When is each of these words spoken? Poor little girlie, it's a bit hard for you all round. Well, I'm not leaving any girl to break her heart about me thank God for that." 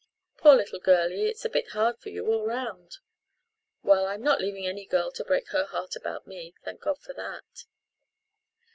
Poor 0.37 0.55
little 0.55 0.79
girlie, 0.79 1.27
it's 1.27 1.45
a 1.45 1.49
bit 1.49 1.67
hard 1.73 1.99
for 1.99 2.09
you 2.09 2.25
all 2.25 2.43
round. 2.43 2.97
Well, 3.83 4.07
I'm 4.07 4.23
not 4.23 4.41
leaving 4.41 4.65
any 4.65 4.87
girl 4.87 5.11
to 5.11 5.23
break 5.23 5.49
her 5.49 5.65
heart 5.65 5.95
about 5.95 6.25
me 6.25 6.55
thank 6.65 6.81
God 6.81 6.97
for 6.99 7.13
that." 7.13 7.65